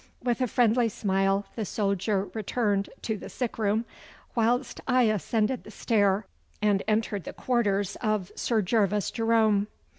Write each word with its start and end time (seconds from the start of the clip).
With 0.23 0.41
a 0.41 0.47
friendly 0.47 0.89
smile 0.89 1.45
the 1.55 1.63
soldier 1.63 2.27
returned 2.33 2.89
to 3.03 3.17
the 3.17 3.29
sick 3.29 3.59
room, 3.59 3.85
whilst 4.33 4.81
I 4.87 5.03
ascended 5.03 5.63
the 5.63 5.69
stair 5.69 6.25
and 6.59 6.81
entered 6.87 7.23
the 7.23 7.33
quarters 7.33 7.97
of 7.97 8.31
Sir 8.35 8.63
Gervas 8.63 9.11
Jerome. 9.11 9.67